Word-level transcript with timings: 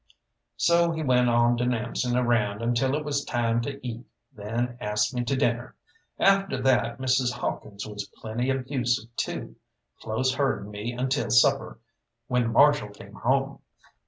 So 0.57 0.89
he 0.89 1.03
went 1.03 1.29
on 1.29 1.57
denouncing 1.57 2.15
around 2.15 2.63
until 2.63 2.95
it 2.95 3.05
was 3.05 3.23
time 3.23 3.61
to 3.61 3.79
eat, 3.87 4.03
then 4.33 4.79
asked 4.81 5.13
me 5.13 5.23
to 5.25 5.35
dinner. 5.35 5.75
After 6.17 6.59
that 6.59 6.97
Mrs. 6.97 7.31
Hawkins 7.33 7.85
was 7.85 8.09
plenty 8.15 8.49
abusive, 8.49 9.15
too, 9.15 9.57
close 10.01 10.33
herding 10.33 10.71
me 10.71 10.91
until 10.91 11.29
supper, 11.29 11.77
when 12.25 12.41
the 12.41 12.49
Marshal 12.49 12.89
came 12.89 13.13
home. 13.13 13.59